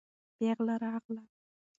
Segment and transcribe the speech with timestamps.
[0.37, 1.23] پېغله راغله.